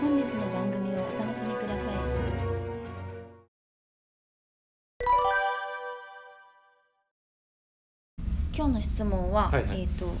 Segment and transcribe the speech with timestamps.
[0.00, 1.86] 本日の番組をお楽しみください。
[8.56, 9.80] 今日の質問は、はいはい。
[9.82, 10.14] えっ、と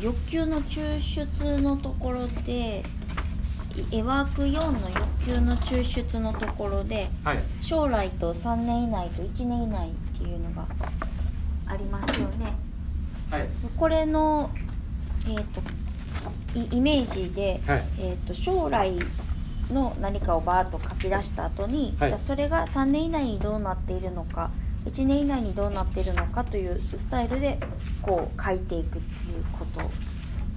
[0.00, 2.84] 欲求の抽出のところで
[3.92, 7.38] いエワーク4の欲求の抽出のところではい。
[7.60, 10.68] 将来と3年以内と1年以内っていうのが
[11.66, 12.52] ありますよね。
[13.32, 13.48] はい。
[13.76, 14.50] これの、
[15.26, 15.79] えー、とイ
[16.54, 17.84] イメージで、はい。
[17.98, 18.92] えー、と将来
[19.72, 22.08] の何かをバーッと書き出した後に、はい。
[22.08, 24.50] じゃあそれが3年以内にどうなっているのか
[24.86, 27.58] 1年以内にどうなっているのかというスタイルで
[28.02, 29.90] こう書いていくっていうこと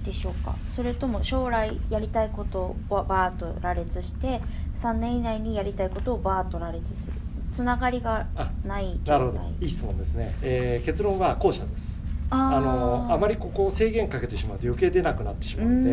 [0.04, 0.56] でしょうか。
[0.74, 4.40] それとも将来やりたいことをバーッと羅列して
[4.82, 7.12] 3年以内にやりたいことをバーッと羅列する。
[7.52, 9.54] つながりがあないなるほ状態ど。
[9.60, 15.90] いい質問ですね、えー結論は後者ですああのあまりりここを制限かけてしまうと余計出なくなってしまうので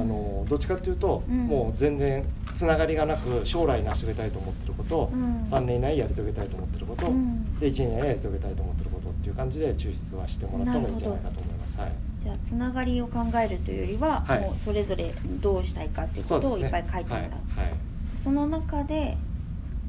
[0.00, 1.46] あのどっちかっていうと、うん。
[1.46, 5.42] もう全然つながりがなく将来成し遂げたいと思ってること、うん。
[5.42, 7.58] 3年以内にやり遂げたいと思ってること、うん。
[7.58, 11.78] で1年以内にやり遂げたいと思ってることっていう感じで抽出はしてもらった方がいいんじゃないかと思います。
[11.78, 11.92] はい。
[12.22, 14.40] じゃあつながりを考えるというよりは、はい。
[14.40, 17.22] もうそれぞれどうしたいかっていうことをいっぱい書いてもらう。
[17.22, 17.30] はい。
[17.66, 17.74] はい。
[18.14, 19.16] その中で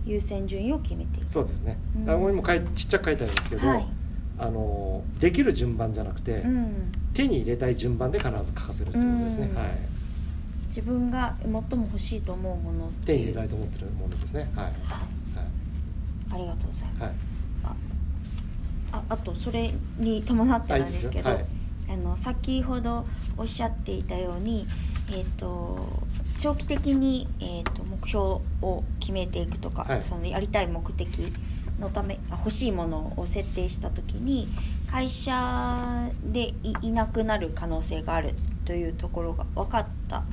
[0.06, 1.30] 優先順位を決めていく。
[1.30, 1.78] そうですね。
[1.96, 2.10] うん。
[2.10, 3.88] あここにも書いちっちゃく書いてあるんですけど、はい
[4.40, 9.50] あのできる順番じゃなくて、うん、手に入れたい順番で必ず書かせるってことですね。
[9.52, 9.68] うんはい。
[10.68, 14.50] 自分が最も欲しいと思うもの手にいう入れたいと思ってるものですね。
[14.56, 14.66] はい。
[14.66, 15.46] はいは
[16.32, 17.02] ありがとうございます、い。
[17.04, 17.14] はい。
[18.92, 21.46] ああとそれに伴ってなんですけどあい
[21.90, 23.06] あの先ほど
[23.38, 24.66] おっしゃっていたように、
[25.10, 25.88] えー、と
[26.40, 28.20] 長期的に、えー、と目標
[28.62, 31.08] を決めていくとか、はいそのやりたい目的
[31.80, 34.48] のためあ欲しいものを設定した時に
[34.92, 38.34] 会社でいいなくなる可能性がある
[38.66, 40.24] というところが分かった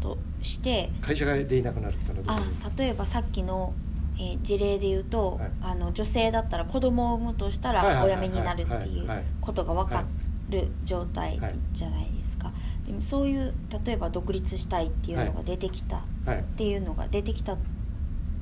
[0.00, 2.54] として会社でいなくなるっていうのはどういう？
[2.64, 3.72] あ例えばさっきの、
[4.18, 5.50] えー事例で言うと、はい。
[5.62, 9.08] あの女性だったら子供を産むとしたらお辞めになるっていう
[9.40, 10.04] ことが分か
[10.50, 11.40] る状態
[11.72, 12.52] じゃないですか、
[12.86, 16.44] でもそういう例えば独立したいっていうのが出てきたっはい。
[16.56, 17.56] ていうのが出てきた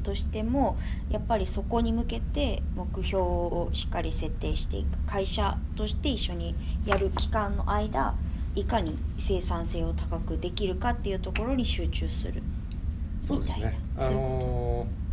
[0.09, 0.79] としても
[1.11, 4.97] やっぱりそこに向けて目標をしっかり設定していく。
[5.07, 6.55] 会社として一緒に
[6.87, 8.15] やる期間の間
[8.55, 12.43] いかに生産性を高くできるかっていうところに集中する。
[13.21, 13.79] そうですね。
[13.99, 15.09] あのー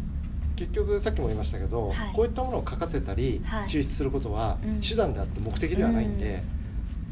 [0.55, 2.13] 結局さっきも言いましたけど、はい。
[2.15, 3.67] こういったものを書かせたり、はい。
[3.67, 4.79] 抽出することはうん。
[4.79, 6.41] 手段であって目的ではないんで、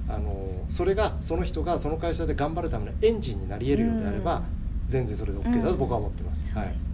[0.08, 4.44] あのーそれがその人がその会社で頑張るためのエンジンになり得るようであれば、うん。
[4.88, 6.54] 全然それで OK だと僕は思ってます。
[6.54, 6.93] はいそうですね。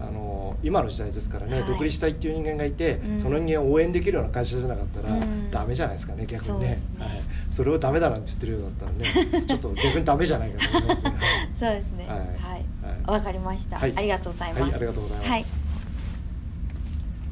[0.00, 0.34] あのー
[0.66, 1.68] 今の時代ですからね、はい。
[1.68, 3.20] 独立したいっていう人間がいて、うん。
[3.20, 5.50] その人間を応援できるような会社じゃなかったら、うん。
[5.50, 6.66] ダメじゃないですかね逆にね。
[6.68, 6.82] ね。
[6.98, 11.12] はい、それをダメだなんて言ってるようだったらね ちょっと逆にダメじゃないかと思いますね。
[11.60, 12.06] そうですね。
[12.08, 12.18] はい。
[12.18, 12.28] はい。
[12.28, 12.64] はい。
[13.06, 13.92] わかりました、はい。
[13.94, 15.30] ありがとうございます、はい、ありがとうございます。
[15.30, 15.44] はい。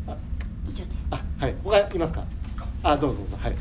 [0.09, 0.17] あ
[0.69, 1.06] 以上です。
[1.11, 2.25] あ、はい、他いますか？
[2.83, 3.56] あ、どうぞどうぞ、はい。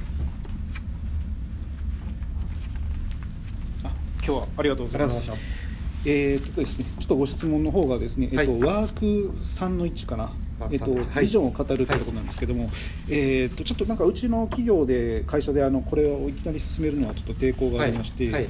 [3.83, 5.21] あ今日はありがとうございます。
[5.21, 5.60] ありがとうございま。
[6.05, 10.33] えーっとですね、ちょっとご質問の方がですね、えっと、はいワーク3の1かな
[10.71, 12.69] えっと、3の1はいビジョンを語るというところなんですけども、
[13.09, 18.25] えーっと、ちょっとなんかうちの企業で、会社で、あの、これをいきなり進めるのはちょっと抵抗がありまして。
[18.25, 18.49] はいはい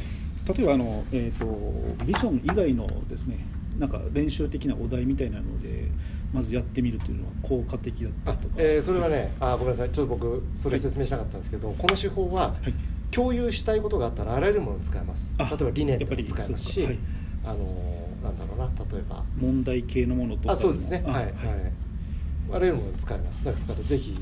[0.58, 3.46] 例えば、あの、えーっと、ビジョン以外のですね。
[3.78, 5.86] なんか練習的なお題みたいなので、
[6.34, 8.56] まずやってみるというのは効果的だったとか。
[8.58, 12.50] えーそれはね、あ、ごめんなさい、ちょっと僕、それ説明しなかったんですけど、この手法は。
[12.50, 12.74] はい。
[13.12, 15.32] 共有したいことがあったら、あらゆるものに使えます。
[15.38, 16.88] 例あえば理念でもやっぱり使えますし。
[17.44, 19.24] あのー、なんだろうな、例えば。
[19.40, 20.54] 問題系のものとか。
[20.54, 21.04] あ、そうですね。
[21.06, 21.34] はい、はい。
[22.54, 23.44] あらゆるものに使えます。
[23.44, 24.18] だから、ぜひ。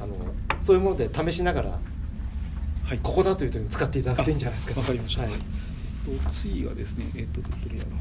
[0.00, 0.14] あの、
[0.60, 1.78] そういうもので試しながら。
[2.84, 2.98] はい。
[3.02, 4.74] ここだという時に使っていただくといいんじゃないですか。
[4.76, 5.22] あわかりました。
[5.22, 5.32] はい。
[5.32, 7.92] と次はですね、えっ、と、どれやろう。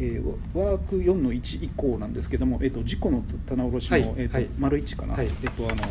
[0.00, 5.14] えー、ワーク4の1以降なんですけども、えっ、と、事故の棚卸しの、はいえっ、と、はい丸1かな。
[5.14, 5.82] はいえっ、と、あの。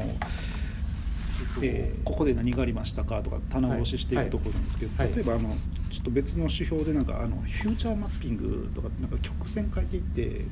[1.62, 5.56] えーここで何がありましたかとか棚卸ししていくところなんですけど、はい例えばあの
[5.90, 10.46] ちょっと別の指標でなんかあのフューチャーマッピングとかなんか曲線変えていって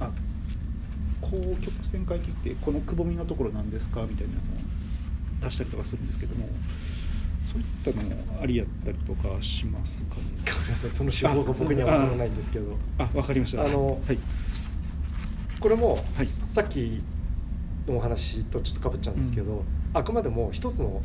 [0.00, 0.10] あ
[1.20, 4.42] こう曲線変えていってこのくぼみのところなんですかみたいなのを
[5.42, 6.48] 出したりとかするんですけども
[7.42, 10.22] そういったのもありやったりとかしますかね。
[10.44, 12.76] ごめんなさいその手法が僕には分からないんですけど。
[12.98, 13.64] あわかりました。
[13.64, 14.18] あのはい。
[15.60, 16.26] これもはい。
[16.26, 17.00] さっき
[17.86, 19.64] のお話とちょっとかぶっちゃうんですけど、
[19.94, 21.02] あくまでも一つの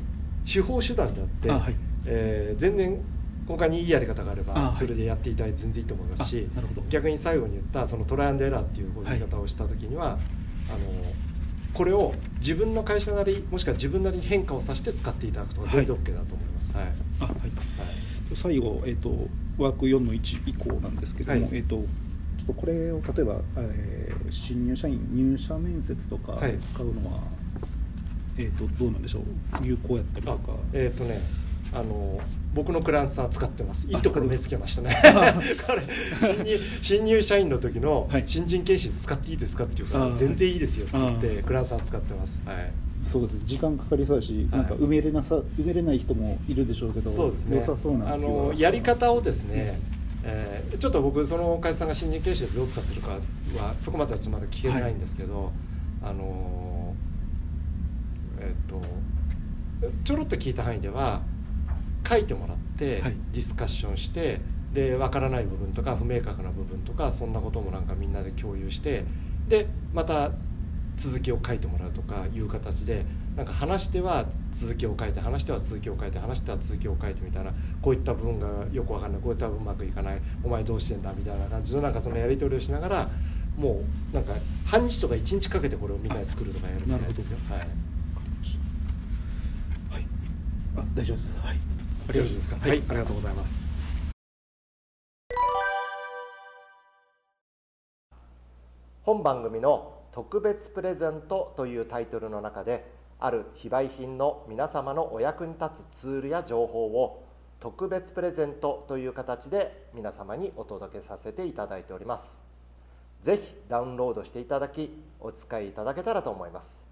[0.52, 1.76] 手法手段であってあはい。
[2.06, 3.00] えー全然
[3.46, 6.48] 他にいいやり方があればそれでやっていただいて全然いいと思いますし
[6.90, 10.18] 逆に最後に言ったそのトライアンドエラーっていう言い方をした時には、
[10.70, 10.80] あの
[11.74, 16.72] これを自分の会社なりもしくは自分なりに変化をさせて使っていただくとか全然 OK だと思います。
[16.74, 16.86] はい。
[17.20, 17.34] あはい。
[17.34, 17.50] はい。
[18.36, 19.28] 最後、えー、と
[19.58, 21.50] ワーク4の1以降なんですけども、はい。
[21.52, 21.84] えー、とちょ
[22.44, 26.58] っとこれを例えば、えー新入社員入社面接とかはい。
[26.60, 27.20] 使うのは、
[28.38, 29.24] えー、とどうなんでしょう？
[29.66, 31.22] 有効やったりとあかえっ、とね
[31.74, 32.20] あの
[32.54, 33.88] 僕のクライアントさんは使ってます。
[33.88, 35.56] いいあところ目使ってますつけましたね。
[35.66, 35.82] 彼
[36.36, 38.24] 新入新入社員の時のはい。
[38.28, 41.44] 新人研修で使っていいですかっていうから、全然いいですよって言っあてー。
[41.44, 42.40] クライアントさんは使ってます。
[42.46, 42.72] はい。
[43.04, 43.34] そうです。
[43.34, 47.58] ね時間かかりそうだし、はいなんか埋めれなさ埋めれない人もいるでしょうけどそうですね。
[47.58, 49.80] 良さそうなあのやり方をですね、
[50.24, 53.10] えーちょっと僕その会社さんが新人研修でどう使ってるか
[53.62, 55.52] はそこまではちょっとまだ聞けないんですけど、
[56.04, 56.73] あの
[58.48, 58.82] えっ、と
[60.04, 61.22] ちょろっと聞いた範囲では
[62.08, 63.16] 書いてもらって、はい。
[63.32, 64.40] ディスカッションして
[64.74, 69.04] で分からない部分とか不明確な部分とかそんなこともなんかみんなで共有して
[69.48, 70.32] でまた
[70.96, 73.06] 続きを書いてもらうとかいう形で
[73.36, 77.52] なんか話しては続きを書いて話しては続きを書いて話しては続きを書いてみたいな
[77.82, 83.10] こういった部分がよくわかんないこういった部分うまくいかないお前どうしてんだみたいな感じのなんかそのやり取りをしながら
[83.58, 84.34] もうなんか
[84.66, 87.38] 半日とか一日かけてこれをみんなで作るとかやるみたいですよ。
[87.50, 87.68] はいはい
[90.76, 91.36] あ大丈夫です。
[91.40, 91.56] はい。
[92.16, 92.62] よろしいですか？
[92.62, 92.70] はい。
[92.70, 93.74] はい、ありがとうございます。
[99.02, 102.86] 本番組の特別プレゼントというタイトルの中で
[103.20, 107.26] ある非売品の皆様のお役に立つツールや情報を
[107.60, 112.46] 特別プレゼントという形で皆様にお届けさせていただいております。
[113.24, 116.86] ぜひダウンロードしていただきお使いいただけたらと思います。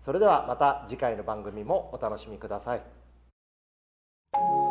[0.00, 2.82] それではまた次回の番組もお楽しみください
[4.38, 4.65] Thank you.